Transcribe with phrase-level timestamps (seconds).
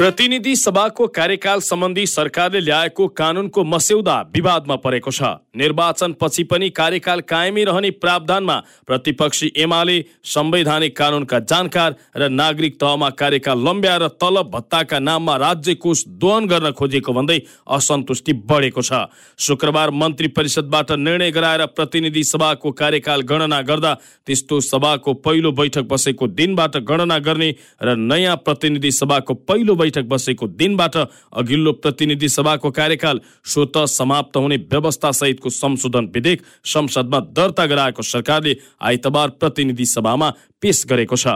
[0.00, 7.20] प्रतिनिधि सभाको कार्यकाल सम्बन्धी सरकारले ल्याएको कानूनको मस्यौदा विवादमा परेको छ। निर्वाचन पछि पनि कार्यकाल
[7.20, 8.56] कायमै रहने प्रावधानमा
[8.86, 16.04] प्रतिपक्षी एमाले संवैधानिक कानूनका जानकार र नागरिक तहमा कार्यकाल लम्ब्याएर तलब भत्ताका नाममा राज्य कोष
[16.20, 18.92] दोहन गर्न खोजेको भन्दै असन्तुष्टि बढेको छ।
[19.38, 23.94] शुक्रबार मन्त्री परिषदबाट निर्णय गराएर प्रतिनिधि सभाको कार्यकाल गणना गर्दा
[24.26, 27.50] त्यस्तो सभाको पहिलो बैठक बसेको दिनबाट गणना गर्ने
[27.82, 34.56] र नयाँ प्रतिनिधि सभाको पहिलो बैठक बसेको दिनबाट अघिल्लो प्रतिनिधि सभाको कार्यकाल स्वत समाप्त हुने
[34.70, 40.28] व्यवस्था सहितको संशोधन विधेयक संसदमा दर्ता गराएको सरकारले आइतबार प्रतिनिधि सभामा
[40.60, 41.26] पेश गरेको छ।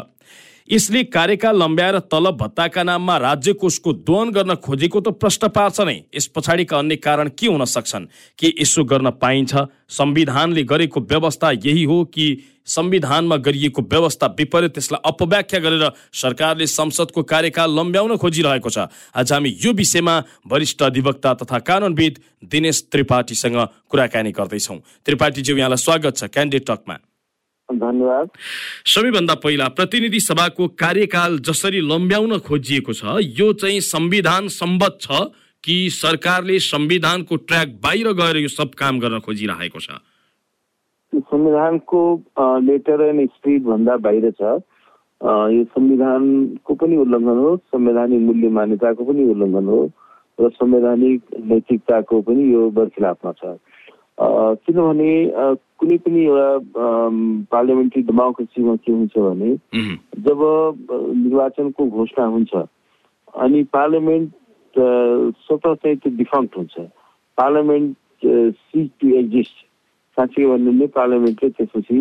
[0.71, 6.09] यसले कार्यकाल लम्ब्याएर तलब भत्ताका नाममा राज्य कोषको दोहन गर्न खोजेको त प्रश्न पार्छ नै।
[6.17, 8.09] यस पछाडिका अन्य कारण के हुन सक्छन्?
[8.41, 9.53] के यसो गर्न पाइन्छ?
[9.93, 12.27] संविधानले गरेको व्यवस्था यही हो कि
[12.65, 18.89] संविधानमा गरिएको व्यवस्था विपरीत त्यसलाई अपव्याख्या गरेर सरकारले संसदको कार्यकाल लम्ब्याउन खोजिरहेको छ?
[19.13, 20.17] आज हामी यो विषयमा
[20.49, 26.97] वरिष्ठ अधिवक्ता तथा कानुनविद दिनेश त्रिपाठीसँग कुराकानी गर्दैछौँ। त्रिपाठीज्यू यहाँलाई स्वागत छ क्यान्डिडेट टकमा।
[27.73, 28.29] धन्यवाद।
[28.87, 35.23] सबैभन्दा पहिला प्रतिनिधि सभाको कार्यकाल जसरी लम्ब्याउन खोजिएको छ यो चाहिँ संविधान सम्बद्ध छ
[35.65, 39.97] कि सरकारले संविधानको ट्र्याक बाहिर गएर यो सब काम गर्न खोजिरहेको छ?
[41.13, 42.01] संविधानको
[42.69, 44.61] लेटर एन्ड स्पिरिट भन्दा बाहिर छ।
[45.25, 49.81] यो संविधानको पनि उल्लङ्घन हो संवैधानिक मूल्य मान्यताको पनि उल्लङ्घन हो
[50.41, 53.57] र संवैधानिक नैतिकताको पनि यो बर्खिलाफमा छ।
[54.21, 55.11] किनभने
[55.79, 56.49] कुनै पनि एउटा
[57.51, 59.51] पार्लियामेन्ट्री डेमोक्रेसीमा के हुन्छ भने
[60.27, 60.39] जब
[61.25, 64.31] निर्वाचनको घोषणा हुन्छ अनि पार्लियामेन्ट
[64.75, 66.75] स्वतः चाहिँ त्यो डिफङ्क्ट हुन्छ।
[67.39, 69.57] पार्लियामेन्ट सी टु एक्जिस्ट
[70.17, 71.99] साँच्चै भन्नु नै पार्लियामेन्टले त्यसपछि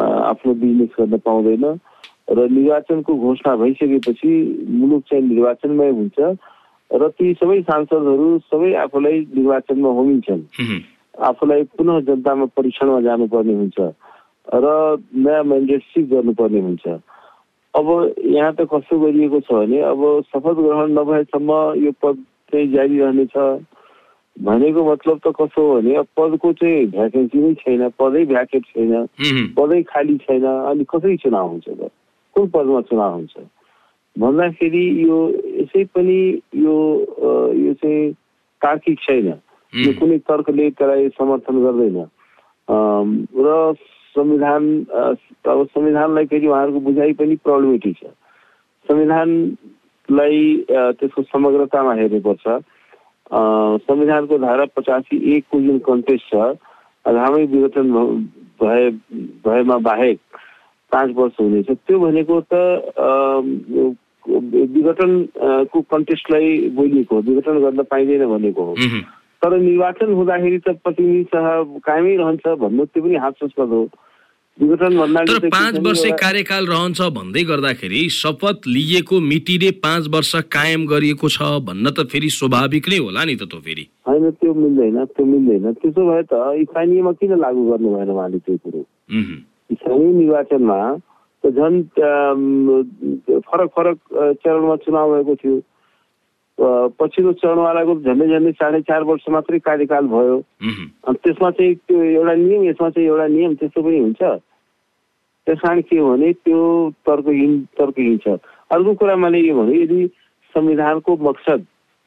[0.00, 1.64] आफ्नो बिजनेस गर्न पाउँदैन
[2.32, 4.32] र निर्वाचनको घोषणा भइसकेपछि
[4.80, 6.18] मुलुक चाहिँ निर्वाचनमै हुन्छ
[6.90, 10.42] र ती सबै सांसदहरू सबै आफूलाई निर्वाचनमा होमिन्छन्।
[11.20, 13.78] आफूलाई पुनः जनतामा परीक्षणमा जानुपर्ने हुन्छ
[14.48, 14.66] र
[15.14, 16.86] नयाँ म्यान्डेट सिक गर्नुपर्ने हुन्छ।
[17.74, 17.88] अब
[18.24, 20.00] यहाँ त कस्तो गरिएको छ भने अब
[20.32, 21.50] शपथ ग्रहण नभएसम्म
[21.84, 22.16] यो पद
[22.52, 23.36] चाहिँ जारी रहनेछ
[24.36, 28.92] भनेको मतलब त कस्तो हो भने पदको चाहिँ भ्याकेन्सी नै छैन पदै भ्याकेट छैन
[29.56, 31.90] पदै खाली छैन अनि कसरी चुनाव हुन्छ त?
[32.36, 33.34] कुन पदमा चुनाव हुन्छ?
[34.16, 35.18] भन्दाखेरि यो
[35.60, 36.18] यसै पनि
[36.56, 36.76] यो
[37.56, 38.12] यो चाहिँ
[38.62, 39.32] तार्किक छैन।
[39.74, 41.98] यो कुनै तर्कले त्यसलाई समर्थन गर्दैन।
[42.68, 43.74] र
[44.16, 44.62] संविधान
[44.92, 48.04] अब संविधानलाई फेरि उहाँहरूको बुझाइ पनि प्रब्लमेटिक छ।
[48.86, 50.38] संविधानलाई
[50.68, 52.44] त्यसको समग्रतामा हेर्नुपर्छ।
[53.88, 56.34] संविधानको धारा पचासी एकको जुन कन्टेस्ट छ
[57.08, 57.86] आगामी विघटन
[58.60, 58.90] भए
[59.46, 60.18] भएमा बाहेक
[60.92, 62.54] पाँच वर्ष हुनेछ। त्यो भनेको त
[64.76, 68.74] विघटनको कन्टेस्टलाई बोलिएको हो विघटन गर्न पाइँदैन भनेको हो।
[69.42, 71.54] तर निर्वाचन हुँदाखेरि त प्रतिनिधि सभा
[71.86, 73.84] कायमै रहन्छ भन्नु त्यो पनि हास्यास्पद हो।
[74.60, 81.48] तर पाँच वर्ष कार्यकाल रहन्छ भन्दै गर्दाखेरि शपथ लिएको मितिले पाँच वर्ष कायम गरिएको छ
[81.68, 85.72] भन्न त फेरि स्वाभाविक नै होला नि त त्यो फेरि। होइन त्यो मिल्दैन त्यो मिल्दैन।
[85.80, 86.34] त्यसो भए त
[86.68, 88.80] स्थानीयमा किन लागू गर्नु भएन उहाँले त्यो कुरो?
[89.72, 90.80] स्थानीय निर्वाचनमा
[91.42, 91.76] त झन्
[93.48, 93.98] फरक फरक
[94.44, 95.56] चरणमा चुनाव भएको थियो।
[96.58, 100.36] पछिल्लो चरणवालाको झन्डै झन्डै साढे चार वर्ष मात्रै कार्यकाल भयो।
[101.08, 104.22] अनि त्यसमा चाहिँ त्यो एउटा नियम यसमा चाहिँ एउटा नियम त्यस्तो पनि हुन्छ।
[105.46, 106.58] त्यस कारण के हो भने त्यो
[107.06, 108.36] तर्कहीन तर्कहीन छ
[108.70, 110.06] अर्को कुरा मैले यो भने यदि
[110.54, 111.64] संविधानको मकसद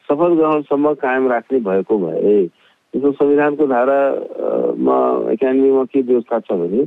[0.10, 4.98] शपथ ग्रहणसम्म कायम राख्ने भएको भए त्यसको संविधानको धारामा
[5.32, 6.86] एकानब्बेमा के व्यवस्था छ भने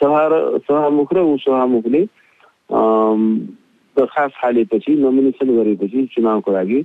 [0.00, 2.02] सभा र सभामुख र उपसभामुखले
[3.96, 6.78] दरखास्त हालेपछि नोमिनेसन गरेपछि चुनावको लागि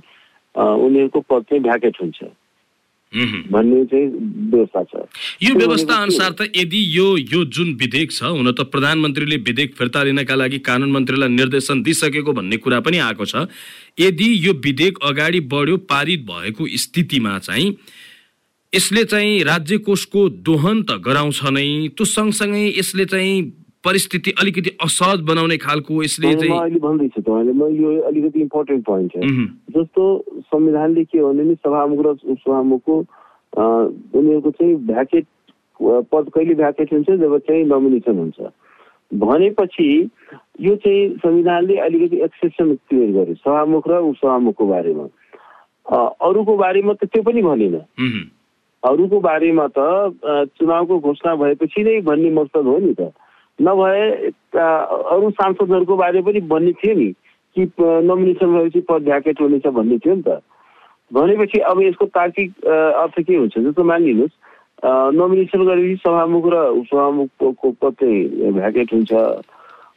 [0.54, 2.20] उनीहरूको पद चाहिँ भ्याकेट हुन्छ।
[3.52, 4.06] भन्ने चाहिँ
[4.52, 5.06] व्यवस्था छ।
[5.42, 10.02] यो व्यवस्था अनुसार त यदि यो यो जुन विधेयक छ हुन त प्रधानमन्त्रीले विधेयक फिर्ता
[10.02, 13.46] लिनका लागि कानुन मन्त्रीलाई निर्देशन दिइसकेको भन्ने कुरा पनि आएको छ।
[14.00, 17.68] यदि यो विधेयक अगाडि बढ्यो पारित भएको स्थितिमा चाहिँ
[18.72, 23.36] यसले चाहिँ राज्य कोषको दोहन त गराउँछ नै त्यो सँगसँगै यसले चाहिँ
[23.86, 29.12] परिस्थिति अलिकति असहज बनाउने खालको यसले चाहिँ अहिले भन्दैछु तपाईँले म यो अलिकति इम्पोर्टेन्ट पोइन्ट
[29.12, 29.16] छ।
[29.76, 30.04] जस्तो
[30.50, 32.94] संविधानले के हो भने नि सभामुख र उपसभामुखको
[33.56, 35.26] उनीहरूको चाहिँ भ्याकेट
[36.12, 38.38] पद कहिले भ्याकेट हुन्छ जब चाहिँ नोमिनेसन हुन्छ।
[39.12, 39.88] भनेपछि
[40.60, 45.06] यो चाहिँ संविधानले अलिकति एक्सेप्सन क्रिएट गर्यो सभामुख र उपसभामुखको बारेमा।
[46.26, 47.76] अरूको बारेमा त त्यो पनि भनेन।
[48.82, 49.78] अरूको बारेमा त
[50.58, 53.12] चुनावको घोषणा भएपछि नै भन्ने मकसद हो नि त।
[53.58, 57.08] नभए अरू सांसदहरूको बारे पनि भन्ने थियो नि
[57.56, 60.40] कि नोमिनेसन भएपछि पद भ्याकेट हुनेछ भन्ने थियो नि त।
[61.10, 64.34] भनेपछि अब यसको तार्किक अर्थ के हुन्छ जस्तो मानिलिनुहोस्।
[65.14, 69.12] नोमिनेसन गरेपछि सभामुख र उपसभामुखको पद चाहिँ भ्याकेट हुन्छ।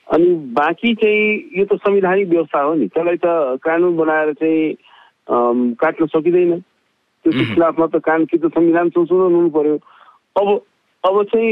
[0.08, 6.06] अनि बाँकी चाहिँ यो त संवैधानिक व्यवस्था हो नि। त्यसलाई त कानुन बनाएर चाहिँ काट्न
[6.16, 6.60] सकिँदैन।
[7.26, 9.76] त्यसको खिलाफमा त कान कि त संविधान संशोधन हुनु पर्यो।
[10.40, 10.48] अब
[11.04, 11.52] अब चाहिँ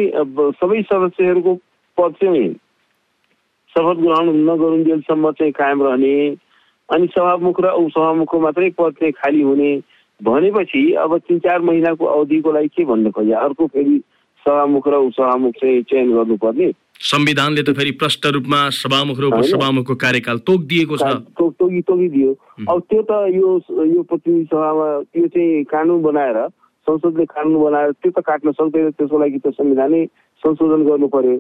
[0.58, 1.54] सबै सदस्यहरूको
[1.98, 2.54] पद चाहिँ
[3.74, 6.14] शपथ ग्रहण नगरुन्जेलसम्म चाहिँ कायम रहने
[6.90, 9.72] अनि सभामुख र उपसभामुखको मात्रै पद चाहिँ खाली हुने
[10.24, 14.02] भनेपछि अब तिन चार महिनाको अवधिको लागि के भन्न खोज्या अर्को फेरि
[14.46, 20.38] सभामुख र उपसभामुख चाहिँ चयन गर्नुपर्ने। संविधानले त फेरि प्रष्ट रूपमा सभामुख र उपसभामुखको कार्यकाल
[20.48, 21.04] तोकिदिएको छ।
[21.38, 22.32] तो- तोगी तोगिदियो
[22.70, 23.50] अब त्यो त यो
[23.86, 26.38] यो प्रतिनिधि सभामा त्यो चाहिँ कानुन बनाएर
[26.88, 30.06] संसदले कानुन बनाएर त्यो त काट्न सक्दैन त्यसको लागि त संविधानै
[30.42, 31.38] संशोधन गर्नु पर्यो।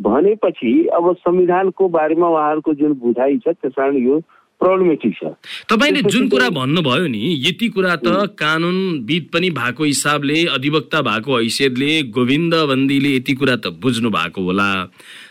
[0.00, 4.20] भनेपछि अब संविधानको बारेमा उहाँहरूको जुन बुझाइ छ त्यस कारण यो
[4.60, 5.32] प्रब्लमेटिक छ।
[5.70, 11.90] तपाईँले जुन कुरा भन्नुभयो नि यति कुरा त कानुनविद पनि भएको हिसाबले अधिवक्ता भएको हैसियतले
[12.12, 14.68] गोविन्द बन्दीले यति कुरा त बुझ्नु भएको होला।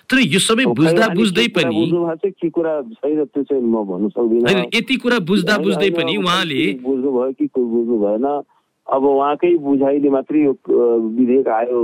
[0.09, 1.85] तर यो सबै बुझ्दा बुझ्दै पनि
[2.25, 7.31] के कुरा छैन त्यो चाहिँ म भन्न सक्दिनँ। यति कुरा बुझ्दा बुझ्दै पनि उहाँले बुझ्नुभयो
[7.37, 8.25] कि बुझ्नु भएन
[8.87, 11.81] अब उहाँकै बुझाइले मात्रै यो विधेयक आयो।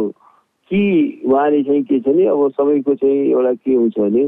[0.71, 0.81] कि
[1.25, 4.23] उहाँले चाहिँ के छ नि अब सबैको चाहिँ एउटा के हुन्छ भने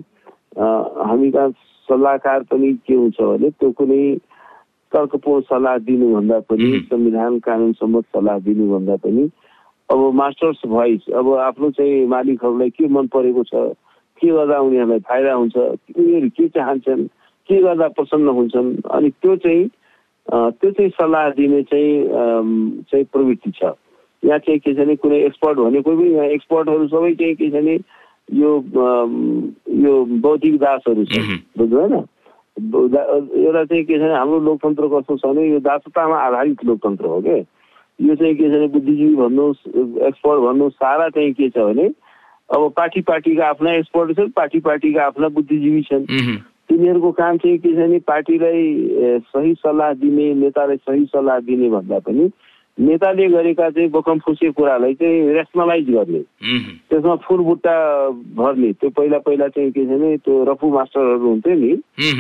[1.08, 1.52] हामी कहाँ
[1.90, 4.04] सल्लाहकार पनि के हुन्छ भने त्यो कुनै
[4.92, 9.30] तर्कपूर्ण सल्लाह दिनुभन्दा पनि। संविधान कानुन सम्मत सल्लाह दिनुभन्दा पनि
[9.90, 13.74] अब मास्टर्स भोइस अब आफ्नो चाहिँ मालिकहरूलाई के मन परेको छ
[14.22, 17.04] के गर्दा उनीहरूलाई फाइदा हुन्छ उनीहरू के चाहन्छन्
[17.50, 19.68] के गर्दा प्रसन्न हुन्छन् अनि त्यो चाहिँ
[20.28, 21.94] त्यो चाहिँ सल्लाह दिने चाहिँ
[22.92, 23.74] चाहिँ प्रवृत्ति छ
[24.24, 27.50] यहाँ चाहिँ के छ भने कुनै एक्सपर्ट भने कोही पनि यहाँ एक्सपर्टहरू सबै चाहिँ के
[27.50, 27.76] छ भने
[28.30, 28.52] यो
[29.84, 29.94] यो
[30.24, 31.20] बौद्धिक दासहरू छ।
[31.58, 31.94] बुझ्नु होइन?
[32.58, 37.22] एउटा चाहिँ के छ भने हाम्रो लोकतन्त्र कस्तो छ भने यो दासतामा आधारित लोकतन्त्र हो
[37.22, 37.38] क्या
[38.00, 39.62] यो चाहिँ के छ भने बुद्धिजीवी भन्नुहोस्
[40.10, 41.88] एक्सपर्ट भन्नुहोस् सारा चाहिँ के छ भने
[42.50, 46.06] अब पार्टी पार्टीका आफ्ना एक्सपर्ट छन् पार्टी पार्टीका आफ्ना बुद्धिजीवी छन्।
[46.68, 48.62] तिनीहरूको काम चाहिँ के छ भने पार्टीलाई
[49.32, 52.30] सही सल्लाह दिने नेतालाई सही सल्लाह दिने भन्दा पनि
[52.80, 56.22] नेताले गरेका चाहिँ बकम फुसे कुरालाई चाहिँ रेसनलाइज गर्ने।
[56.90, 57.76] त्यसमा फुलबुट्टा
[58.38, 61.72] भर्ने। त्यो पहिला पहिला चाहिँ के छ भने त्यो रफु मास्टरहरू हुन्थ्यो नि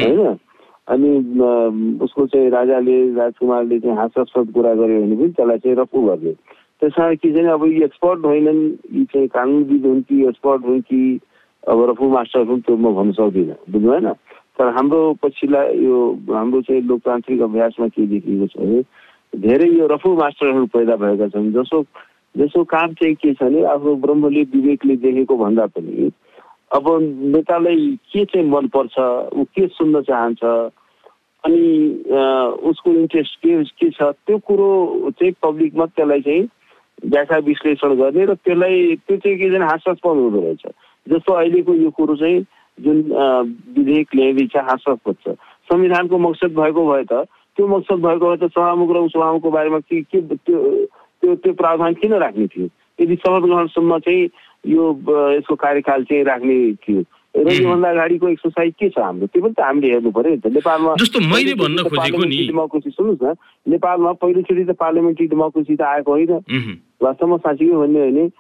[0.01, 0.38] होइन?
[0.88, 1.10] अनि
[2.03, 6.34] उसको चाहिँ राजाले राजकुमारले चाहिँ हाँसास्पद कुरा गर्यो भने पनि त्यसलाई चाहिँ रफु गर्ने।
[6.81, 8.62] त्यस कारण के छ भने अब यी एक्सपर्ट होइनन्
[8.98, 11.01] यी चाहिँ कानुनविद हुन् कि एक्सपर्ट हुन् कि
[11.70, 14.13] अब रफु मास्टर हुन् त्यो म भन्न सक्दिनँ। बुझ्नु भएन
[14.58, 15.98] तर हाम्रो पछिल्ला यो
[16.34, 18.81] हाम्रो चाहिँ लोकतान्त्रिक अभ्यासमा के देखिएको छ भने
[19.34, 21.84] धेरै यो रफु मास्टरहरू पैदा भएका छन् जसो
[22.36, 26.12] जसो काम चाहिँ के छ भने आफ्नो ब्रह्मले विवेकले देखेको भन्दा पनि
[26.75, 26.86] अब
[27.36, 28.98] नेतालाई के चाहिँ मनपर्छ
[29.34, 30.43] ऊ के सुन्न चाहन्छ
[31.43, 31.63] अनि
[32.69, 36.48] उसको इन्ट्रेस्ट के के छ त्यो कुरो चाहिँ पब्लिकमा त्यसलाई चाहिँ
[37.05, 40.63] व्याख्या विश्लेषण गर्ने र त्यसलाई त्यो चाहिँ के हास्यास्पद हुँदो रहेछ।
[41.07, 42.46] जस्तो अहिलेको यो कुरो चाहिँ
[42.77, 42.98] जुन
[43.77, 45.36] विधेयक ल्याइँदैछ हास्यास्पद छ।
[45.72, 50.01] संविधानको मकसद भएको भए त त्यो मकसद भएको भए त सभामुख र उपसभामुखको बारेमा के
[50.01, 50.85] के त्यो
[51.21, 52.69] त्यो त्यो प्रावधान किन राख्ने थियो?
[53.01, 54.29] यदि शपथ ग्रहणसम्म चाहिँ
[54.67, 54.93] यो
[55.31, 57.03] यसको कार्यकाल चाहिँ राख्ने थियो।
[57.37, 59.27] र योभन्दा अगाडिको एक्सर्साइज के छ हाम्रो?
[59.27, 62.89] त्यो पनि त हामीले हेर्नु पर्यो नि त। नेपालमा जस्तो मैले भन्न खोजेको नि- डेमोक्रेसी
[62.89, 63.35] सुन्नुहोस् न।
[63.71, 66.31] नेपालमा पहिलोचोटि त पार्लियामेन्ट्री डेमोक्रेसी त आएको होइन।
[67.01, 68.31] वास्तवमा साँच्चीकै भन्ने हो भने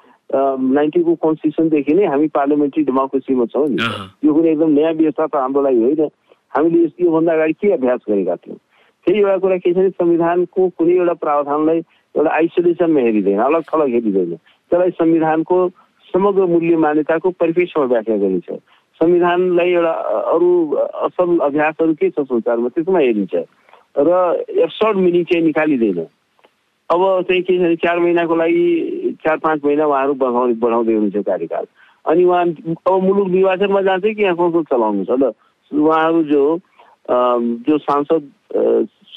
[0.73, 3.75] नाइन्टीको कन्स्टिट्युसनदेखि नै हामी पार्लियामेन्ट्री डेमोक्रेसीमा छौँ नि।
[4.23, 6.09] यो कुनै एकदम नयाँ व्यवस्था त हाम्रो लागि होइन।
[6.49, 8.57] हामीले योभन्दा अगाडि के अभ्यास गरेका थियौँ?
[9.07, 13.89] फेरि एउटा कुरा के छ भने संविधानको कुनै एउटा प्रावधानलाई एउटा आइसोलेसनमा हेरिँदैन अलग थलग
[13.95, 15.57] हेरिँदैन। त्यसलाई संविधानको
[16.11, 18.49] समग्र मूल्य मान्यताको परिप्रेक्ष्यमा व्याख्या गरिन्छ।
[18.99, 19.93] संविधानलाई एउटा
[20.35, 20.49] अरू
[21.07, 23.35] असल अभ्यासहरू के छ संसारमा त्यसमा हेरिन्छ।
[23.95, 24.09] र
[24.67, 25.99] एब्सर्ड मिनिङ चाहिँ निकालिँदैन।
[26.91, 28.67] अब चाहिँ के छ भने चार महिनाको लागि
[29.23, 31.65] चार पाँच महिना उहाँहरू बढाउने बढाउँदै हुनुहुन्छ कार्यकाल।
[32.11, 35.11] अनि उहाँ अब मुलुक निर्वाचनमा जान्छ कि यहाँ संसद चलाउनुहुन्छ?
[35.15, 35.31] ल
[35.71, 36.43] उहाँहरू जो
[37.67, 38.23] जो सांसद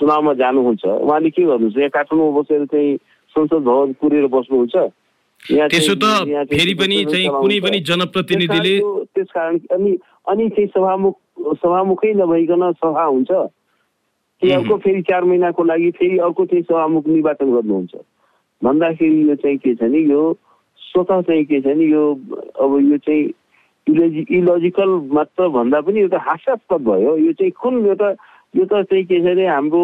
[0.01, 1.77] चुनावमा जानुहुन्छ उहाँले के गर्नुहुन्छ?
[1.77, 2.97] यहाँ काठमाडौँमा बसेर चाहिँ
[3.37, 4.77] संसद भवन कुरेर बस्नुहुन्छ?
[5.73, 6.05] त्यसो त
[6.53, 8.75] फेरि पनि चाहिँ। कुनै पनि जनप्रतिनिधिले
[9.15, 11.17] त्यस कारण- अनि अनि चाहिँ सभामुख
[11.61, 13.31] सभामुखै नभइकन सभा हुन्छ।
[14.41, 17.95] कि अर्को फेरि चार महिनाको लागि फेरि अर्को चाहिँ सभामुख निर्वाचन गर्नुहुन्छ।
[18.65, 20.37] भन्दाखेरि यो चाहिँ के छ नि यो
[20.81, 22.05] स्वतः चाहिँ के छ नि यो
[22.61, 23.25] अब यो चाहिँ
[23.89, 28.17] इलोजि इलोजिकल मात्र भन्दा पनि यो त हास्यास्पद भयो। यो चाहिँ कुन यो त
[28.55, 29.83] यो त चाहिँ के छ भने हाम्रो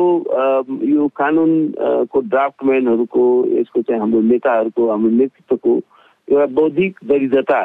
[0.90, 3.24] यो कानुन अ, को ड्राफ्टम्यानहरूको
[3.58, 5.74] यसको चाहिँ हाम्रो नेताहरूको हाम्रो नेतृत्वको
[6.28, 7.60] एउटा बौद्धिक दरिद्रता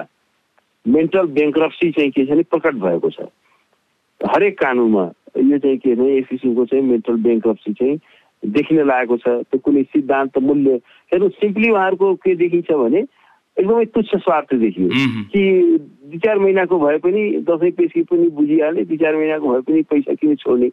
[0.85, 3.25] मेन्टल ब्याङ्क्रप्सी चाहिँ के छ भने प्रकट भएको छ।
[4.21, 5.05] हरेक कानुनमा
[5.37, 7.97] यो चाहिँ के भने एक किसिमको चाहिँ मेन्टल ब्याङ्क्रप्सी चाहिँ
[8.43, 10.73] देखिन लागेको छ। त्यो कुनै सिद्धान्त मूल्य
[11.13, 13.01] हेर्नु सिम्पली उहाँहरूको के देखिन्छ भने
[13.57, 14.87] एकदमै तुच्छ स्वार्थ देखियो।
[15.33, 15.41] कि
[16.11, 20.13] दुई चार महिनाको भए पनि दसैँ पेसी पनि बुझिहाल्ने दुई चार महिनाको भए पनि पैसा
[20.13, 20.69] किन छोड्ने?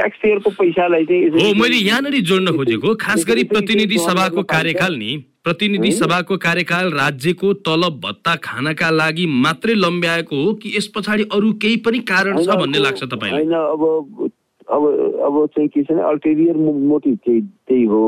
[0.00, 5.16] ट्याक्स पेयरको पैसालाई चाहिँ हो मैले यहाँनिर जोड्न खोजेको खास गरी प्रतिनिधि सभाको कार्यकाल नि।
[5.44, 11.52] प्रतिनिधि सभाको कार्यकाल राज्यको तलब भत्ता खानका लागि मात्रै लम्ब्याएको हो कि यस पछाडि अरू
[11.52, 13.44] केही पनि कारण छ भन्ने लाग्छ तपाईँलाई?
[13.44, 14.30] होइन अब
[14.70, 14.82] अब
[15.26, 18.02] अब चाहिँ के छ भने अल्टेरियर मोटिभ त्यही त्यही हो.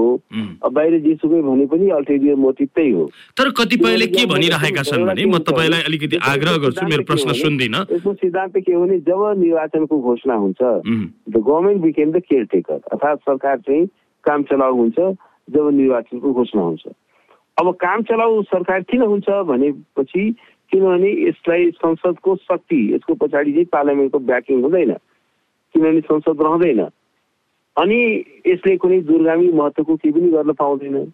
[0.62, 3.04] अब बाहिर जेसुकै भने पनि अल्टेरियर मोटिभ त्यही हो।
[3.38, 8.14] तर कतिपयले के भनिरहेका छन् भने म तपाईँलाई अलिकति आग्रह गर्छु मेरो प्रश्न सुन्दिनँ। यसको
[8.14, 10.60] सिद्धान्त के हो भने जब निर्वाचनको घोषणा हुन्छ.
[10.62, 13.86] The government became the caretaker अर्थात् सरकार चाहिँ
[14.24, 14.98] काम चलाउ हुन्छ
[15.50, 16.84] जब निर्वाचनको घोषणा हुन्छ।
[17.58, 20.30] अब काम चलाउ सरकार किन हुन्छ भनेपछि
[20.72, 24.92] किनभने यसलाई संसदको शक्ति यसको पछाडि चाहिँ पार्लियामेन्टको ब्याकिङ हुँदैन।
[25.74, 26.80] किनभने संसद रहँदैन।
[27.76, 27.98] अनि
[28.46, 31.12] यसले कुनै दूरगामी महत्त्वको केही पनि गर्न पाउँदैन।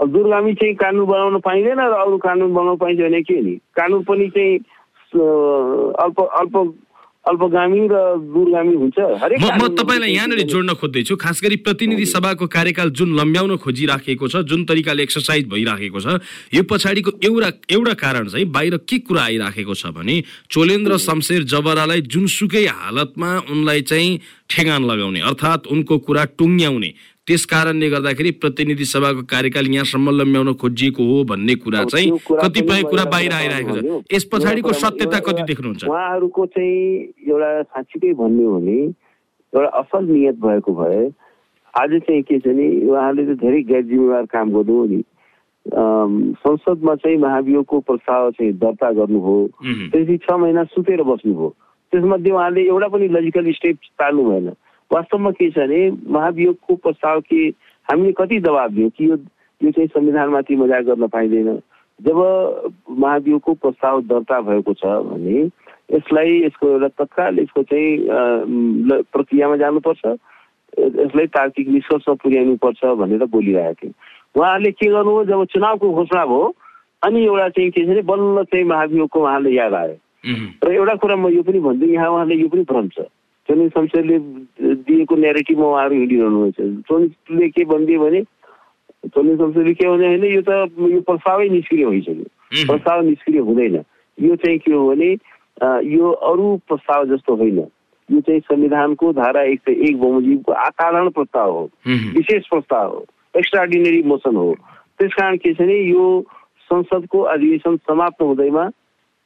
[0.00, 3.54] अब दूरगामी चाहिँ कानुन बनाउन पाइँदैन र अरू कानुन बनाउन पाइन्छ भने के नि?
[3.76, 4.58] कानुन पनि चाहिँ
[6.04, 6.54] अल्प अल्प
[7.26, 12.90] अल्पगामी र दूरगामी हुन्छ। हरेक म तपाईँलाई यहाँनिर जोड्न खोज्दैछु। खास गरी प्रतिनिधि सभाको कार्यकाल
[12.94, 16.22] जुन लम्ब्याउन खोजिराखेको छ जुन तरिकाले एक्सर्साइज भइराखेको छ
[16.54, 22.00] यो पछाडिको एउटा एउटा कारण चाहिँ बाहिर के कुरा आइराखेको छ भने चोलेन्द्र शमशेर जबरालाई
[22.06, 24.10] जुनसुकै हालतमा उनलाई चाहिँ
[24.46, 26.90] ठेगान लगाउने अर्थात् उनको कुरा टुङ्ग्याउने
[27.26, 33.04] त्यस कारणले गर्दाखेरि प्रतिनिधि सभाको कार्यकाल यहाँसम्म लम्ब्याउन खोजिएको हो भन्ने कुरा चाहिँ कतिपय कुरा
[33.10, 35.84] बाहिर आइरहेको। छ। यस पछाडिको सत्यता कति देख्नुहुन्छ?
[35.84, 36.78] उहाँहरूको चाहिँ
[37.26, 41.02] एउटा साँच्चीकै भन्ने हो भने एउटा असल नियत भएको भए
[41.74, 45.02] आज चाहिँ के छ नि उहाँले त धेरै गैर जिम्मेवार काम गर्नु हो नि।
[45.66, 49.38] संसदमा चाहिँ महाभियोगको प्रस्ताव चाहिँ दर्ता गर्नुभयो।
[49.90, 51.48] त्यसपछि छ महिना सुतेर बस्नुभयो
[51.92, 54.48] त्यसमध्ये उहाँले एउटा पनि लजिकल स्टेप चाल्नु भएन।
[54.92, 57.46] वास्तवमा के छ भने महाभियोगको प्रस्ताव के
[57.90, 59.16] हामीले कति दबाब दियौँ कि यो
[59.60, 61.58] यो चाहिँ संविधानमाथि मजाक गर्न पाइँदैन?
[62.00, 62.18] जब
[62.90, 65.38] महाभियोगको प्रस्ताव दर्ता भएको छ भने
[65.94, 73.74] यसलाई यसको एउटा तत्काल यसको चाहिँ प्रक्रियामा जानुपर्छ यसलाई तार्किक निष्कर्षमा पुर्याउनु पर्छ भनेर बोलिरहेको
[73.82, 73.94] थिएँ
[74.36, 75.24] उहाँहरूले के गर्नुभयो?
[75.24, 76.54] जब चुनावको घोषणा भयो
[77.06, 79.96] अनि एउटा चाहिँ के छ भने बल्ल चाहिँ महाभियोगको उहाँले याद आयो।
[80.64, 83.08] र एउटा कुरा म यो पनि भन्छु यहाँ उहाँले यो पनि भ्रम छ।
[83.46, 84.18] चोनी शमशेरले
[84.74, 88.22] दिएको नेरेटिभमा उहाँहरू हिँडिरहनु भएको छ चोनीले के भनिदियो भने
[89.06, 90.48] चोनी शमशेरले के भने होइन यो त
[90.78, 92.24] यो प्रस्तावै निष्क्रिय भइसक्यो।
[92.66, 93.82] प्रस्ताव निष्क्रिय हुँदैन।
[94.20, 95.16] यो चाहिँ के हो भने
[95.84, 97.58] यो अरू प्रस्ताव जस्तो होइन।
[98.10, 103.06] यो चाहिँ संविधानको धारा एक सय एक बमोजिमको असाधारण प्रस्ताव हो। विशेष प्रस्ताव हो।
[103.38, 104.56] एक्स्ट्राअर्डिनरी मोसन हो।
[104.98, 106.24] त्यस कारण के छ भने यो
[106.60, 108.70] संसदको अधिवेशन समाप्त हुँदैमा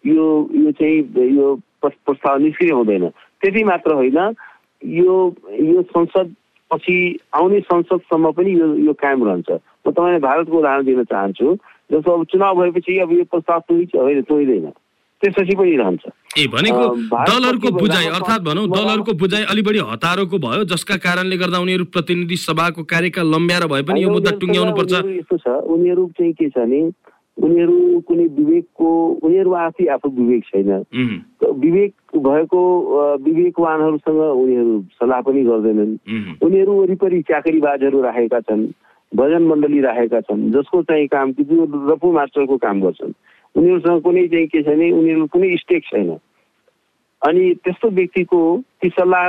[0.07, 3.11] यो यो चाहिँ यो प्रस- प्रस्ताव निष्क्रिय हुँदैन।
[3.43, 4.19] त्यति मात्र होइन।
[4.83, 5.15] यो
[5.61, 6.35] यो संसद
[6.71, 6.97] पछि
[7.35, 11.55] आउने संसदसम्म पनि यो यो कायम रहन्छ। म तपाईँलाई भारतको उदाहरण दिन चाहन्छु।
[11.91, 14.71] जस्तो अब चुनाव भएपछि अब यो प्रस्ताव तोडिन्छ होइन तोडिँदैन
[15.23, 16.05] त्यसपछि पनि रहन्छ।
[16.39, 21.59] ए भनेको दलहरूको बुझाइ अर्थात् भनौँ दलहरूको बुझाइ अलि बढी हतारोको भयो जसका कारणले गर्दा
[21.61, 26.33] उनीहरू प्रतिनिधि सभाको कार्यकाल लम्ब्याएर भए पनि यो मुद्दा टुङ्ग्याउनु पर्छ यस्तो छ। उनीहरू चाहिँ
[26.33, 26.81] के छ भने
[27.41, 28.89] उनीहरू कुनै विवेकको
[29.23, 30.71] उनीहरू आफै आफू विवेक छैन।
[31.65, 31.93] विवेक
[32.27, 32.61] भएको
[33.25, 35.93] विवेकवानहरूसँग उनीहरू सल्लाह पनि गर्दैनन्।
[36.45, 38.67] उनीहरू वरिपरि चाकरीबाजहरू राखेका छन्
[39.13, 43.13] भजन मण्डली राखेका छन् जसको चाहिँ काम कि जो रफु मास्टरको काम गर्छन्।
[43.55, 46.11] उनीहरूसँग कुनै चाहिँ के छ भने उनीहरू कुनै स्टेक छैन।
[47.23, 48.41] अनि त्यस्तो व्यक्तिको
[48.81, 49.25] ती सल्लाह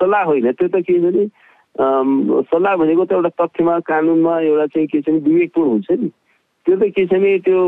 [0.00, 1.24] सल्लाह होइन त्यो त के छ भने
[2.50, 6.10] सल्लाह भनेको त एउटा तथ्यमा कानुनमा एउटा चाहिँ के छ भने विवेकपूर्ण हुन्छ नि।
[6.66, 7.58] त्यो त के छ भने त्यो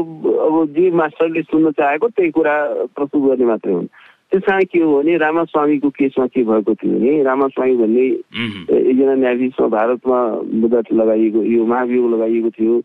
[0.46, 2.54] अब जे मास्टरले सुन्न चाहेको त्यही कुरा
[2.96, 3.86] प्रस्तुत गर्ने मात्रै हुन्।
[4.32, 10.18] त्यसमा के हो भने रामास्वामीको केसमा के भएको थियो भने रामास्वामी भन्ने एकजना न्यायाधीशमा भारतमा
[10.60, 12.80] मुद्दा लगाइएको यो महाभियोग लगाइएको थियो।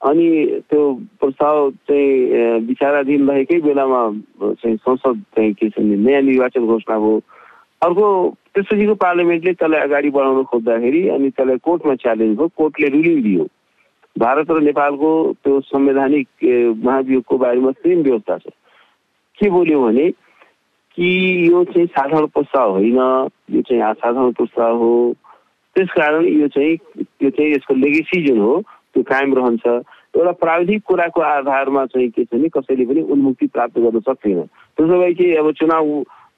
[0.00, 0.26] अनि
[0.70, 0.82] त्यो
[1.18, 4.00] प्रस्ताव चाहिँ विचाराधीन रहेकै बेलामा
[4.62, 7.20] चाहिँ संसद चाहिँ के छ भने नयाँ निर्वाचन घोषणा भयो।
[7.82, 8.06] अर्को
[8.54, 13.46] त्यसपछिको पार्लियामेन्टले त्यसलाई अगाडि बढाउन खोज्दाखेरि अनि त्यसलाई कोर्टमा च्यालेन्ज भयो। कोर्टले रुलिङ दियो।
[14.16, 15.10] भारत र नेपालको
[15.44, 16.28] त्यो संवैधानिक
[16.84, 18.46] महाभियोगको बारेमा सेम व्यवस्था छ।
[19.38, 21.08] के बोल्यो भने कि
[21.50, 22.98] यो चाहिँ साधारण प्रस्ताव होइन
[23.54, 25.14] यो चाहिँ असाधारण प्रस्ताव हो।
[25.76, 26.74] त्यसकारण यो चाहिँ
[27.22, 28.60] यो चाहिँ यसको लेगेसी जुन हो
[28.94, 29.66] त्यो कायम रहन्छ।
[30.16, 34.42] एउटा प्राविधिक कुराको आधारमा चाहिँ के छ भने कसैले पनि उन्मुक्ति प्राप्त गर्न सक्दैन।
[34.74, 35.86] त्यसो भए कि अब चुनाव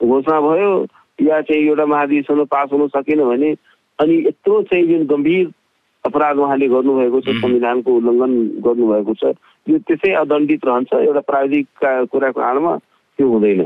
[0.05, 0.73] घोषणा भयो
[1.23, 3.55] या चाहिँ एउटा महाधिवेशनमा पास हुन सकेन भने
[3.99, 5.47] अनि यत्रो चाहिँ जुन गम्भीर
[6.05, 8.33] अपराध उहाँले गर्नुभएको छ संविधानको उल्लङ्घन
[8.65, 9.25] गर्नुभएको छ।
[9.69, 11.67] यो त्यसै अदण्डित रहन्छ एउटा प्राविधिक
[12.13, 12.73] कुराको आडमा
[13.19, 13.61] त्यो हुँदैन।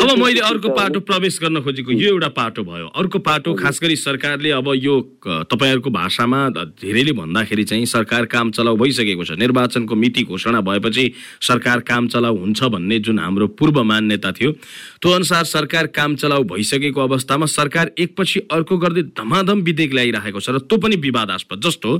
[0.00, 3.96] अब मैले अर्को पाटो प्रवेश गर्न खोजेको यो एउटा पाटो भयो। अर्को पाटो खास गरी
[3.96, 6.48] सरकारले अब यो तपाईँहरूको भाषामा
[6.82, 12.36] धेरैले भन्दाखेरि चाहिँ सरकार काम चलाउ भइसकेको छ। निर्वाचनको मिति घोषणा भएपछि सरकार काम चलाउ
[12.36, 17.90] हुन्छ भन्ने जुन हाम्रो पूर्व मान्यता थियो त्यो अनुसार सरकार काम चलाउ भइसकेको अवस्थामा सरकार
[17.98, 21.90] एकपछि अर्को गर्दै धमाधम विधेयक ल्याइरहेको छ र त्यो पनि विवादास्पद। जस्तो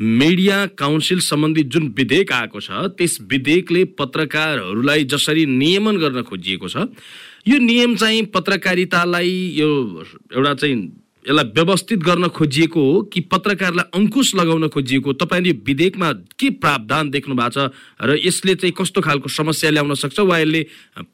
[0.00, 6.76] मिडिया काउन्सिल सम्बन्धी जुन विधेयक आएको छ त्यस विधेयकले पत्रकारहरूलाई जसरी नियमन गर्न खोजिएको छ
[7.48, 9.30] यो नियम चाहिँ पत्रकारितालाई
[9.60, 9.70] यो
[10.36, 10.76] एउटा चाहिँ
[11.22, 15.14] यसलाई व्यवस्थित गर्न खोजिएको हो कि पत्रकारलाई अङ्कुश लगाउन खोजिएको हो?
[15.22, 17.70] तपाईँले विधेयकमा के प्रावधान देख्नु भएको छ
[18.02, 20.60] र यसले चाहिँ कस्तो खालको समस्या ल्याउन सक्छ वा यसले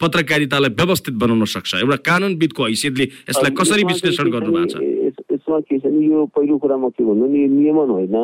[0.01, 1.75] पत्रकारितालाई व्यवस्थित बनाउन सक्छ?
[1.85, 6.07] एउटा कानुनविदको हैसियतले यसलाई कसरी विश्लेषण चाहिँ के गर्नु भएको छ यसमा के छ भने
[6.07, 8.17] यो पहिलो कुरामा के भन्नु नि नियमन होइन।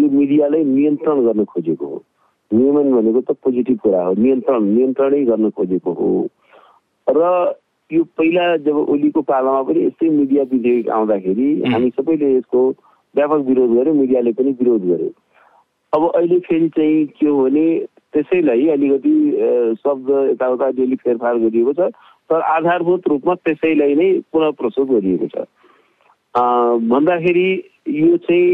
[0.00, 2.04] यो मिडियालाई नियन्त्रण गर्न खोजेको हो।
[2.50, 6.08] नियमन भनेको त पोजिटिभ कुरा हो। नियन्त्रण नियन्त्रणै गर्न खोजेको हो।
[7.08, 7.54] र
[7.90, 12.68] यो पहिला जब ओलीको पालामा पनि यस्तै मिडिया विधेयक आउँदाखेरि हामी सबैले यसको
[13.14, 15.10] व्यापक विरोध गर्यो मिडियाले पनि विरोध गर्यो
[15.92, 17.66] अब अहिले फेरि चाहिँ के हो भने
[18.12, 19.14] त्यसैलाई अलिकति
[19.84, 21.90] शब्द यताउता अलिअलि फेरफार गरिएको छ
[22.30, 25.44] तर आधारभूत रूपमा त्यसैलाई नै पुनः प्रस्तुत गरिएको छ।
[26.34, 27.48] भन्दाखेरि
[27.88, 28.50] यो चाहिँ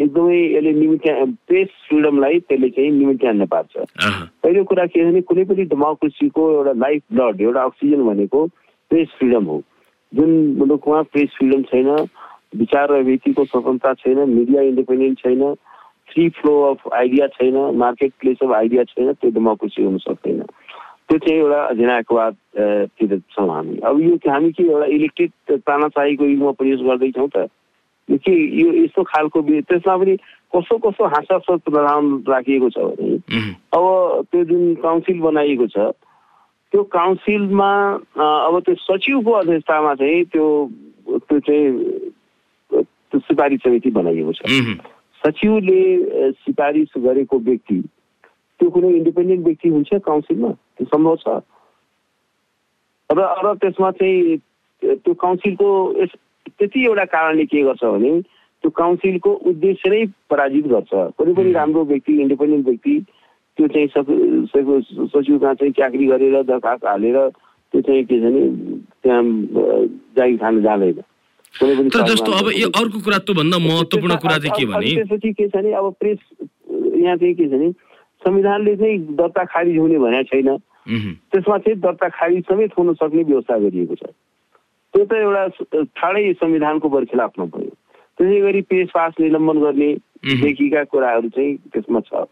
[0.00, 1.14] एकदमै यसले निमित्या
[1.48, 3.72] प्रेस फ्रिडमलाई त्यसले चाहिँ निमित्यान्न पार्छ।
[4.42, 8.46] पहिलो कुरा के भने कुनै पनि डेमोक्रेसीको एउटा लाइफ ब्लड एउटा अक्सिजन भनेको
[8.90, 9.62] प्रेस फ्रिडम हो।
[10.12, 11.88] जुन मुलुकमा प्रेस फ्रिडम छैन
[12.60, 15.42] विचार र व्यक्तिको स्वतन्त्रता छैन मिडिया इन्डिपेन्डेन्ट छैन
[16.10, 20.42] फ्री फ्लो अफ आइडिया छैन मार्केट प्लेस अफ आइडिया छैन त्यो डेमोक्रेसी हुन सक्दैन।
[21.10, 25.30] त्यो चाहिँ एउटा अधिनायकवाद अ, तिर छौँ हामी। अब यो हामी के एउटा इलेक्टेड
[25.66, 27.50] तानाशाहीको युगमा प्रवेश गर्दैछौँ त।
[28.08, 30.14] यो के यो यस्तो खालको त्यसमा पनि
[30.54, 33.18] कस्तो कस्तो हाँसास्पद प्रावधान राखिएको छ भने
[33.74, 33.84] अब
[34.30, 35.90] त्यो जुन काउन्सिल बनाइएको छ
[36.72, 37.70] त्यो काउन्सिलमा
[38.14, 40.46] अब त्यो सचिवको अध्यक्षतामा चाहिँ त्यो
[41.10, 41.66] त्यो चाहिँ
[42.70, 44.42] त्यो सिफारिस समिति बनाइएको छ।
[45.22, 45.80] सचिवले
[46.32, 47.78] सिफारिस गरेको व्यक्ति
[48.60, 50.50] त्यो कुनै इन्डिपेन्डेन्ट व्यक्ति हुन्छ काउन्सिलमा?
[50.88, 51.40] सम्भव छ?
[53.10, 54.36] र र त्यसमा चाहिँ
[54.82, 55.68] त्यो काउन्सिलको
[56.02, 56.12] यस
[56.58, 58.12] त्यति एउटा कारणले के गर्छ भने
[58.62, 62.94] त्यो काउन्सिलको उद्देश्य नै पराजित गर्छ। कुनै पनि राम्रो व्यक्ति इन्डिपेन्डेन्ट व्यक्ति
[63.56, 63.88] त्यो चाहिँ
[64.48, 67.18] सचिवमा चाहिँ चाकरी गरेर दरखास्त हालेर
[67.72, 68.42] त्यो चाहिँ के छ भने
[69.02, 69.22] त्यहाँ
[70.16, 71.02] जागिर खान जाँदैन।
[71.90, 74.94] तर जस्तो अब यो अर्को कुरा त्योभन्दा महत्त्वपूर्ण कुरा चाहिँ के भने?
[74.96, 76.18] त्यसपछि के छ भने अब प्रेस
[76.70, 77.70] यहाँ चाहिँ के छ भने
[78.22, 80.48] संविधानले चाहिँ दर्ता खारिज हुने भनेको छैन।
[80.88, 84.02] त्यसमा चाहिँ दर्ता खारिज समेत हुन सक्ने व्यवस्था गरिएको छ।
[84.94, 87.74] त्यो त एउटा ठाडै संविधानको बरखिलाफमा भयो।
[88.18, 89.90] त्यसै गरी पेश पास निलम्बन गर्ने।
[90.20, 92.24] देखिएका कुराहरू चाहिँ त्यसमा छ।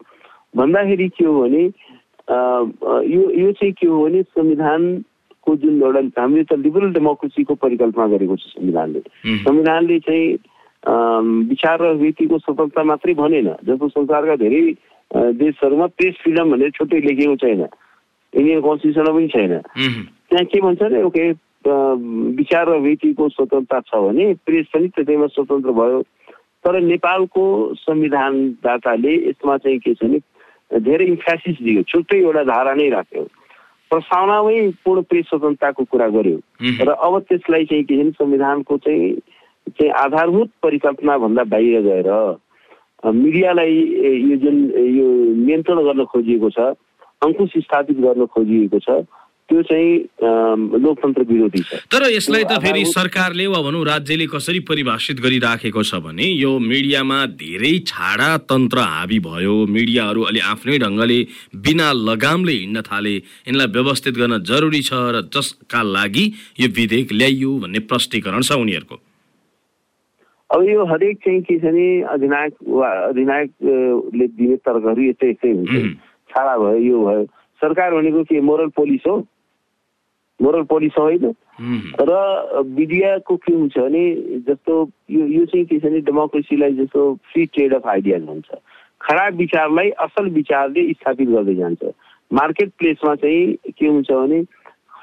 [0.55, 1.63] भन्दाखेरि के हो भने
[3.09, 8.35] यो यो चाहिँ के हो भने संविधानको जुन एउटा हामीले त लिबरल डेमोक्रेसीको परिकल्पना गरेको
[8.35, 9.01] छ संविधानले।
[9.45, 10.27] संविधानले चाहिँ
[11.49, 14.61] विचार र व्यक्तिको स्वतन्त्रता मात्रै भनेन। जस्तो संसारका धेरै
[15.41, 17.65] देशहरूमा प्रेस फ्रिडम भनेर छुट्टै लेखेको छैन।
[18.33, 19.53] इन्डियन कन्स्टिट्युसनमा पनि छैन।
[20.29, 21.23] त्यहाँ के भन्छ भने ओके
[22.39, 26.01] विचार र व्यक्तिको स्वतन्त्रता छ भने प्रेस पनि त्यसैमा स्वतन्त्र भयो।
[26.63, 27.43] तर नेपालको
[27.79, 30.19] संविधानदाताले यसमा चाहिँ के छ भने
[30.79, 33.23] धेरै इन्फ्यासिस दियो छुट्टै एउटा धारा नै राख्यो।
[33.91, 36.37] प्रस्तावनामै पूर्ण प्रेस स्वतन्त्रताको कुरा गर्यो।
[36.85, 39.13] र अब त्यसलाई चाहिँ के छ भने संविधानको चाहिँ
[39.69, 42.09] चाहिँ आधारभूत परिकल्पना भन्दा बाहिर गएर
[43.05, 43.75] मिडियालाई
[44.29, 45.07] यो जुन यो
[45.45, 46.59] नियन्त्रण गर्न खोजिएको छ
[47.21, 49.03] अङ्कुश स्थापित गर्न खोजिएको छ।
[49.49, 49.93] त्यो चाहिँ
[50.77, 55.99] लोकतन्त्र विरोधी छ। तर यसलाई त फेरि सरकारले वा भनौँ राज्यले कसरी परिभाषित गरिराखेको छ
[56.05, 61.19] भने यो मिडियामा धेरै छाडा तन्त्र हाबी भयो। मिडियाहरू अलि आफ्नै ढङ्गले
[61.65, 63.15] बिना लगामले हिँड्न थाले।
[63.49, 66.25] यिनलाई व्यवस्थित गर्न जरुरी छ र जसका लागि
[66.61, 68.95] यो विधेयक ल्याइयो भन्ने प्रष्टीकरण छ उनीहरूको।
[70.49, 75.73] अब यो हरेक चाहिँ के छ भने अधिनायक वा अधिनायकले दिने तर्कहरू यस्तै यस्तै हुन्छ.
[76.29, 77.23] छाडा भयो यो भयो।
[77.61, 79.17] सरकार भनेको के मोरल पोलिस हो?
[80.39, 81.33] मोरल पोलिस होइन.
[81.99, 84.03] र मिडियाको के हुन्छ भने
[84.47, 84.73] जस्तो
[85.11, 88.47] यो यो चाहिँ के छ भने डेमोक्रेसीलाई जस्तो फ्री ट्रेड अफ आइडियाज भन्छ।
[89.01, 91.83] खराब विचारलाई असल विचारले स्थापित गर्दै जान्छ।
[92.31, 94.43] मार्केट प्लेसमा चाहिँ के हुन्छ भने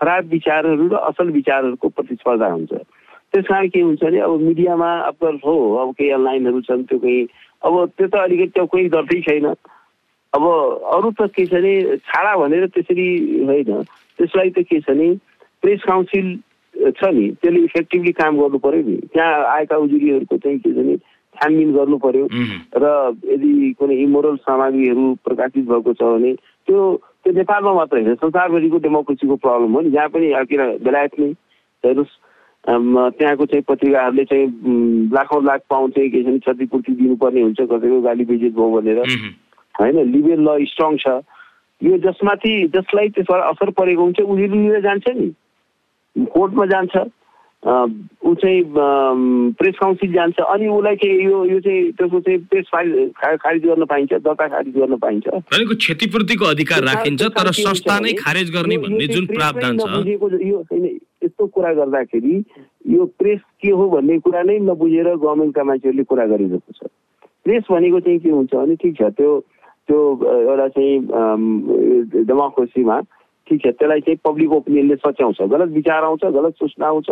[0.01, 5.41] खराब विचारहरू र असल विचारहरूको प्रतिस्पर्धा हुन्छ। त्यस कारण के हुन्छ भने अब मिडियामा अफकोर्स
[5.45, 7.23] हो अब केही अनलाइनहरू छन् त्यो केही।
[7.67, 9.47] अब त्यो त अलिकति त्यो कोही गर्दै छैन।
[10.33, 10.45] अब
[10.95, 13.07] अरू त के छ भने छाडा भनेर त्यसरी
[13.45, 13.83] होइन।
[14.19, 15.09] त्यसलाई त के छ भने
[15.63, 16.27] प्रेस काउन्सिल
[16.77, 20.97] छ नि त्यसले इफेक्टिभली काम गर्नु पर्यो नि। त्यहाँ आएका उजुरीहरूको चाहिँ के छ भने
[21.37, 22.53] छानबिन गर्नु पर्यो। उम्.
[22.77, 22.85] र
[23.33, 26.33] यदि कुनै इमोरल सामग्रीहरू प्रकाशित भएको छ भने
[26.69, 26.81] त्यो
[27.25, 31.33] त्यो नेपालमा मात्र होइन संसारभरिको डेमोक्रेसीको प्रब्लम हो नि। जहाँ पनि किन बेलायत नै
[31.85, 32.15] हेर्नुहोस्
[32.67, 34.47] त्यहाँको चाहिँ पत्रिकाहरूले चाहिँ
[35.15, 39.03] लाखौँ लाख पाउन्ड चाहिँ के छ भने क्षतिपूर्ति दिनुपर्ने हुन्छ कसैको गाली बेजित भयो भनेर.
[39.81, 41.21] होइन लिगल ल स्ट्रङ छ।
[41.81, 45.29] यो जसमाथि जसलाई त्यसबाट असर परेको हुन्छ उनीहरू लिएर जान्छ नि।
[46.17, 46.97] कोर्टमा जान्छ।
[47.67, 48.63] ऊ चाहिँ
[49.59, 52.67] प्रेस काउन्सिल जान्छ। अनि उसलाई चाहिँ यो यो चाहिँ त्यसको चाहिँ प्रेस
[53.43, 58.51] खारिज गर्न पाइन्छ दर्ता खारिज गर्न पाइन्छ। भनेको क्षतिपूर्तिको अधिकार राखिन्छ तर संस्था नै खारेज
[58.55, 60.85] गर्ने भन्ने जुन प्रावधान छ। यो होइन
[61.25, 62.37] यस्तो कुरा गर्दाखेरि
[62.95, 66.89] यो प्रेस के हो भन्ने कुरा नै नबुझेर गभर्मेन्टका मान्छेहरूले कुरा गरिरहेको छ।
[67.45, 69.33] प्रेस भनेको चाहिँ के हुन्छ भने ठिक छ त्यो
[69.89, 70.95] त्यो एउटा चाहिँ
[72.27, 73.01] डेमोक्रेसीमा
[73.47, 77.09] ठिक छ त्यसलाई चाहिँ पब्लिक ओपिनियनले सच्याउँछ। गलत विचार आउँछ गलत सूचना आउँछ।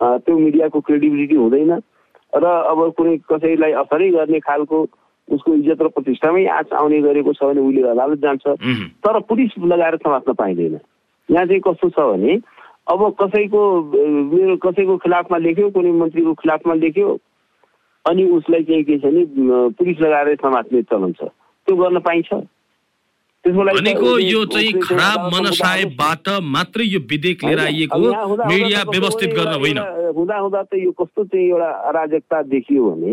[0.00, 1.72] त्यो मिडियाको क्रेडिबिलिटी हुँदैन।
[2.36, 4.78] र अब कुनै कसैलाई असरै गर्ने खालको
[5.28, 8.44] उसको इज्जत र प्रतिष्ठामै आँच आउने गरेको छ भने उसले अदालत जान्छ.
[9.04, 10.74] तर पुलिस लगाएर समात्न पाइँदैन।
[11.28, 12.40] यहाँ चाहिँ कस्तो छ भने
[12.86, 13.60] अब कसैको
[14.32, 17.08] मेरो कसैको खिलाफमा लेख्यो कुनै मन्त्रीको खिलाफमा लेख्यो
[18.04, 19.22] अनि उसलाई चाहिँ के छ भने
[19.76, 21.28] पुलिस लगाएर समात्ने चलन छ।
[21.66, 22.30] त्यो गर्न पाइन्छ।
[23.44, 27.98] भनेको यो चाहिँ खराब मनसायबाट मात्रै यो विधेयक लिएर आइएको
[28.42, 29.78] मिडिया व्यवस्थित गर्न होइन।
[30.16, 33.12] हुँदा हुँदा त यो कस्तो चाहिँ एउटा अराजकता देखियो भने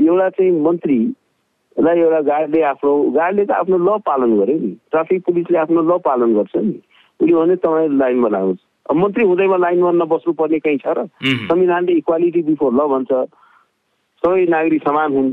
[0.00, 5.58] एउटा चाहिँ मन्त्रीलाई एउटा गार्डले आफ्नो गार्डले त आफ्नो ल पालन गर्यो नि। ट्राफिक पुलिसले
[5.58, 6.80] आफ्नो ल पालन गर्छ नि।
[7.20, 8.64] उसले भने तपाईँ लाइनमा लाग्नुहोस्
[8.96, 11.04] मन्त्री हुँदैमा लाइनमा नबस्नु पर्ने कहीँ छ र.
[11.20, 13.12] संविधानले इक्वालिटी बिफोर ल भन्छ।
[14.24, 15.28] सबै नागरिक समान हुन्।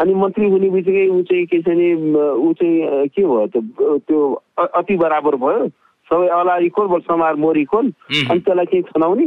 [0.00, 1.92] अनि मन्त्री हुने बित्तिकै ऊ चाहिँ के छ भने
[2.34, 3.62] ऊ चाहिँ के भयो त
[4.06, 4.20] त्यो
[4.58, 5.68] अति बराबर भयो।
[6.10, 7.86] सबै all are equal but some are more equal.
[8.30, 9.26] अनि त्यसलाई चाहिँ छनाउने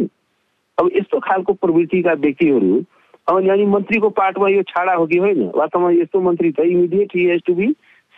[0.78, 2.84] अब यस्तो खालको प्रवृत्तिका व्यक्तिहरू
[3.28, 5.52] अनि अनि मन्त्रीको पार्टमा यो छाडा हो कि होइन?
[5.56, 7.72] वास्तवमा यस्तो मन्त्री त immediate he has to be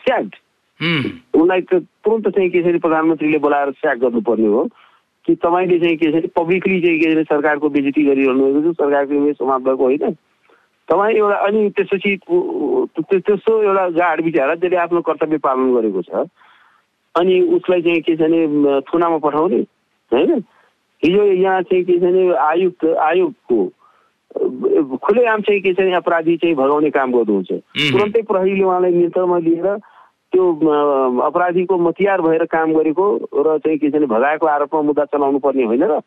[0.05, 0.35] sacked
[0.79, 1.05] um.
[1.41, 1.73] उसलाई त
[2.05, 4.67] तुरन्त चाहिँ के छ भने प्रधानमन्त्रीले बोलाएर स्याक गर्नुपर्ने हो।
[5.25, 8.73] कि तपाईँले चाहिँ के छ भने पब्लिकली चाहिँ के छ भने सरकारको बेजिती गरिरहनु भएको
[8.73, 10.15] छ। सरकारको इमेज समाप्त भएको होइन।
[10.89, 16.25] तपाईँ एउटा अनि त्यसपछि त्यस्तो एउटा गाड बिचरा जसले आफ्नो कर्तव्य पालन गरेको छ
[17.15, 19.62] अनि उसलाई चाहिँ के छ भने थुनामा पठाउने
[20.12, 20.32] होइन?
[21.04, 23.60] हिजो यहाँ चाहिँ के छ भने आयुक्त आयोगको
[25.06, 27.52] खुलेआम चाहिँ के छ भने अपराधी चाहिँ भगाउने काम गर्नुहुन्छ।
[27.91, 29.67] तुरन्तै प्रहरीले उहाँलाई नियन्त्रणमा लिएर
[30.34, 30.43] त्यो
[31.25, 33.06] अपराधीको मतियार भएर काम गरेको
[33.45, 35.99] र चाहिँ के छ भने भगाएको आरोपमा मुद्दा चलाउनु पर्ने होइन र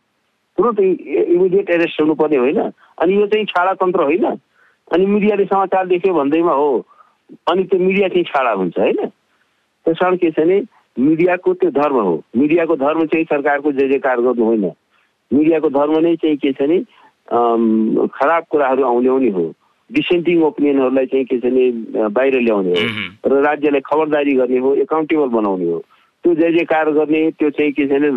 [0.58, 0.86] तुरन्तै
[1.34, 2.60] इमिडिएट एरेस्ट हुनुपर्ने होइन?
[3.02, 4.26] अनि यो चाहिँ छाडा तन्त्र होइन?
[4.90, 6.84] अनि मिडियाले समाचार देख्यो भन्दैमा हो।
[7.50, 9.06] अनि त्यो मिडिया चाहिँ छाडा हुन्छ होइन?
[9.86, 10.60] त्यस कारण के छ भने
[10.96, 14.70] मिडियाको त्यो धर्म हो। मिडियाको धर्म चाहिँ सरकारको जय जयकार गर्नु होइन।
[15.30, 16.78] मिडियाको धर्म नै चाहिँ के छ भने
[18.12, 19.44] खराब कुराहरू आउल्याउने हो।
[19.90, 25.28] डिसेन्टिङ ओपिनियनहरूलाई चाहिँ के छ भने बाहिर ल्याउने हो। र राज्यलाई खबरदारी गर्ने हो एकाउन्टेबल
[25.32, 25.78] बनाउने हो।
[26.24, 28.10] त्यो जय जयकार गर्ने त्यो चाहिँ के छ भने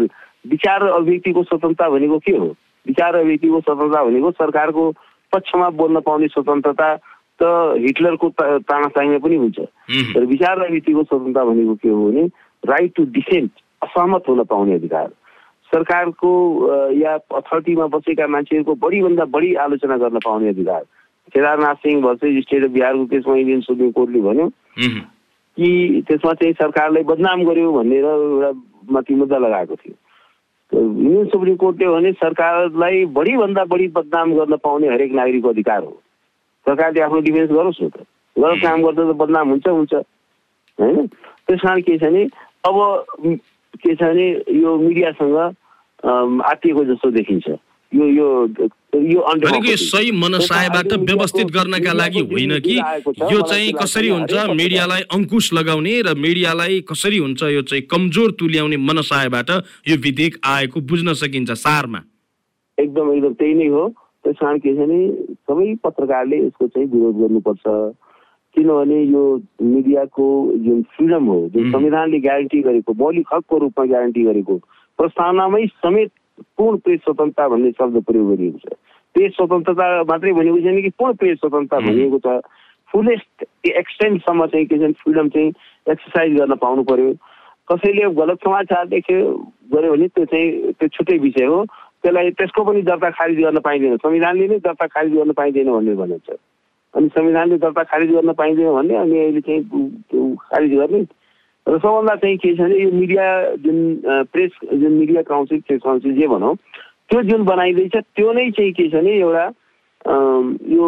[0.52, 2.48] विचार अभिव्यक्तिको स्वतन्त्रता भनेको के हो?
[2.86, 4.92] विचार अभिव्यक्तिको स्वतन्त्रता भनेको सरकारको
[5.34, 6.96] पक्षमा बोल्न पाउने स्वतन्त्रता
[7.42, 7.44] त
[7.78, 9.60] हिटलरको ता- तानाताहीमा पनि हुन्छ.
[10.14, 12.26] तर विचार र अभिव्यक्तिको स्वतन्त्रता भनेको के हो भने
[12.66, 13.52] राइट टु डिसेन्ट
[13.84, 15.08] असहमत हुन पाउने अधिकार
[15.74, 16.32] सरकारको
[16.92, 20.82] या अथोरिटीमा बसेका मान्छेहरूको बढीभन्दा बढी आलोचना गर्न पाउने अधिकार
[21.34, 24.48] Kedarnath Singh versus state of बिहारको केसमा इन्डियन सुप्रिम कोर्टले भन्यो.
[25.58, 28.52] कि त्यसमा चाहिँ सरकारलाई बदनाम गर्यो भनेर एउटा
[28.92, 29.96] माथि मुद्दा लगाएको थियो
[30.76, 35.92] इन्डियन सुप्रिम कोर्टले भने सरकारलाई बढीभन्दा बढी बदनाम गर्न पाउने हरेक नागरिकको अधिकार हो।
[36.66, 38.04] सरकारले आफ्नो डिफेन्स गरोस् न त।
[38.36, 39.94] गलत काम गर्दा त बदनाम हुन्छ हुन्छ।
[40.80, 41.08] होइन?
[41.48, 42.24] त्यस कारण के छ भने
[42.68, 42.76] अब
[43.84, 44.28] के छ भने
[44.60, 45.36] यो मिडियासँग
[46.44, 47.48] आत्तिएको जस्तो देखिन्छ।
[47.92, 48.28] यो यो
[48.96, 49.22] यो
[49.66, 52.78] यो सही मनसायबाट व्यवस्थित गर्नका लागि होइन कि
[53.34, 58.78] यो चाहिँ कसरी हुन्छ मिडियालाई अङ्कुश लगाउने र मिडियालाई कसरी हुन्छ यो चाहिँ कमजोर तुल्याउने
[58.78, 59.50] मनसायबाट
[59.88, 62.02] यो विधेयक आएको बुझ्न सकिन्छ सारमा।
[62.78, 63.88] एकदम एकदम त्यही नै हो।
[64.24, 65.00] त्यस कारण के छ भने
[65.50, 67.64] सबै पत्रकारले यसको चाहिँ विरोध गर्नुपर्छ।
[68.56, 69.24] किनभने यो
[69.62, 70.26] मिडियाको
[70.66, 74.56] जुन फ्रिडम हो जुन संविधानले ग्यारेन्टी गरेको मौलिक हकको रूपमा ग्यारेन्टी गरेको
[75.00, 76.12] प्रस्तावनामै समेत
[76.58, 78.74] पूर्ण प्रेस स्वतन्त्रता भन्ने शब्द प्रयोग गरिएको छ।
[79.16, 82.42] प्रेस स्वतन्त्रता मात्रै भनेको छैन कि पूर्ण प्रेस स्वतन्त्रता भनिएको छ।
[82.92, 85.50] फुलेस्ट एक्सटेन्टसम्म चाहिँ के छ फ्रिडम चाहिँ
[85.92, 87.14] एक्सर्साइज गर्न पाउनु पर्यो।
[87.72, 89.20] कसैले गलत समाचार देख्यो
[89.74, 91.66] गऱ्यो भने त्यो चाहिँ त्यो छुट्टै विषय हो।
[92.04, 96.34] त्यसलाई त्यसको पनि दर्ता खारिज गर्न पाइँदैन। संविधानले नै दर्ता खारिज गर्न पाइँदैन भन्ने भनेको
[96.34, 96.38] छ।
[96.94, 101.02] अनि संविधानले दर्ता खारिज गर्न पाइँदैन भन्ने अनि अहिले चाहिँ खारिज गर्ने
[101.68, 103.26] र सबभन्दा चाहिँ के छ भने यो मिडिया
[103.66, 103.78] जुन
[104.34, 106.56] प्रेस जुन मिडिया काउन्सिल प्रेस काउन्सिल जे भनौँ
[107.10, 109.46] त्यो जुन बनाइँदैछ त्यो नै चाहिँ के छ भने एउटा
[110.72, 110.86] यो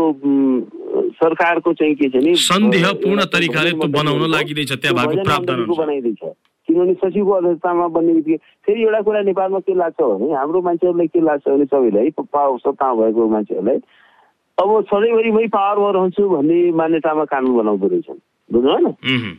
[1.18, 4.22] सरकारको चाहिँ के छ भने सन्देहपूर्ण तरिकाले बनाउन
[4.70, 6.22] त्यहाँ भएको। बनाइँदैछ
[6.68, 8.38] किनभने सचिवको अध्यक्षतामा बन्ने बित्तिकै
[8.68, 12.94] फेरि एउटा कुरा नेपालमा के लाग्छ भने हाम्रो मान्छेहरूलाई के लाग्छ भने सबैलाई पावर सत्तामा
[13.02, 13.80] भएको मान्छेहरूलाई
[14.58, 19.38] अब सधैँभरि मै पावरमा रहन्छु भन्ने मान्यतामा कानुन बनाउँदो रहेछन् बुझ्नु भएन।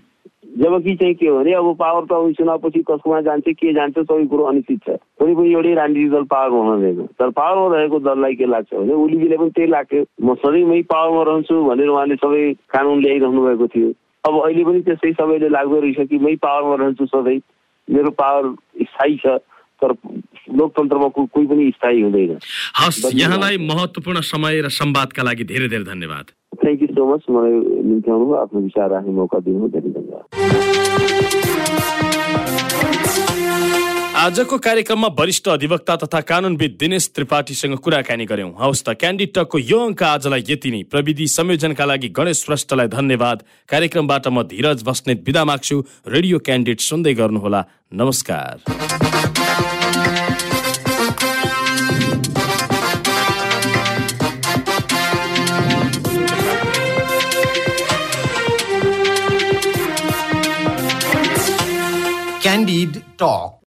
[0.48, 4.24] जबकि चाहिँ के हो भने अब पावर त अब चुनावपछि कसकोमा जान्छ के जान्छ सबै
[4.32, 8.46] कुरो अनिश्चित छ। कुनै पनि एउटै राजनीतिक दल पावरमा हुँदैन तर पावरमा रहेको दललाई के
[8.48, 13.40] लाग्छ भने ओलीजीले पनि त्यही लाग्थ्यो। म सधैँ पावरमा रहन्छु भनेर उहाँले सबै कानुन ल्याइरहनु
[13.44, 13.88] भएको थियो।
[14.24, 17.40] अब अहिले पनि त्यस्तै सबैले लाग्दो रहेछ कि मै पावरमा रहन्छु सधैँ।
[17.88, 18.44] मेरो पावर
[18.82, 19.40] स्थायी छ
[19.80, 19.92] तर
[20.58, 22.38] लोकतन्त्रमा कोही पनि स्थायी हुँदैन।
[22.80, 26.26] हस् यहाँलाई महत्वपूर्ण समय र संवादका लागि धेरै धेरै धन्यवाद।
[26.68, 27.54] थ्याङ्क यू सो मच मलाई
[28.04, 30.24] भयो आफ्नो विचार राख्ने मौका दिनु धेरै धन्यवाद
[34.18, 39.78] आजको कार्यक्रममा वरिष्ठ अधिवक्ता तथा कानुनविद दिनेश त्रिपाठीसँग कुराकानी गर्यौं हवस् त क्यान्डिड टकको यो
[39.80, 43.38] अङ्क आजलाई यति नै। प्रविधि संयोजनका लागि गणेश श्रेष्ठलाई धन्यवाद।
[43.70, 45.76] कार्यक्रमबाट म धीरज बस्नेत बिदा माग्छु।
[46.16, 47.60] रेडियो क्यान्डिड सुन्दै गर्नुहोला।
[47.94, 49.07] नमस्कार।
[62.40, 63.56] Candid Talk.